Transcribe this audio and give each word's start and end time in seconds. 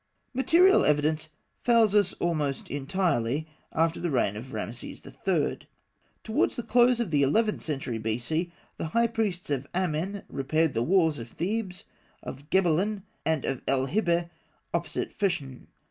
Material 0.33 0.83
evidence 0.83 1.29
fails 1.63 1.93
us 1.93 2.13
almost 2.13 2.71
entirely, 2.71 3.47
after 3.71 3.99
the 3.99 4.09
reign 4.09 4.35
of 4.35 4.51
Rameses 4.51 5.03
III. 5.05 5.59
Towards 6.23 6.55
the 6.55 6.63
close 6.63 6.99
of 6.99 7.11
the 7.11 7.21
eleventh 7.21 7.61
century 7.61 7.99
B.C., 7.99 8.51
the 8.77 8.85
high 8.97 9.05
priests 9.05 9.51
of 9.51 9.67
Amen 9.75 10.23
repaired 10.27 10.73
the 10.73 10.81
walls 10.81 11.19
of 11.19 11.29
Thebes, 11.29 11.83
of 12.23 12.49
Gebeleyn, 12.49 13.03
and 13.27 13.45
of 13.45 13.61
El 13.67 13.85
Hibeh 13.89 14.31
opposite 14.73 15.15
Feshn. 15.15 15.67